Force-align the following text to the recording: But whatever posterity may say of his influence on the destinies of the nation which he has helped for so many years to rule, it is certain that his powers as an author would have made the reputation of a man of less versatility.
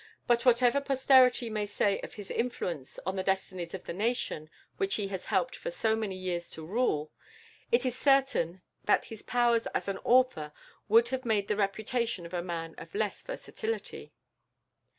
But 0.25 0.45
whatever 0.47 0.81
posterity 0.81 1.47
may 1.47 1.67
say 1.67 1.99
of 1.99 2.15
his 2.15 2.31
influence 2.31 2.97
on 3.05 3.17
the 3.17 3.23
destinies 3.23 3.75
of 3.75 3.83
the 3.83 3.93
nation 3.93 4.49
which 4.77 4.95
he 4.95 5.09
has 5.09 5.25
helped 5.25 5.55
for 5.55 5.69
so 5.69 5.95
many 5.95 6.15
years 6.15 6.49
to 6.57 6.65
rule, 6.65 7.11
it 7.71 7.85
is 7.85 7.95
certain 7.95 8.63
that 8.85 9.05
his 9.05 9.21
powers 9.21 9.67
as 9.75 9.87
an 9.87 9.99
author 9.99 10.53
would 10.89 11.09
have 11.09 11.23
made 11.23 11.47
the 11.49 11.55
reputation 11.55 12.25
of 12.25 12.33
a 12.33 12.41
man 12.41 12.73
of 12.79 12.95
less 12.95 13.21
versatility. 13.21 14.11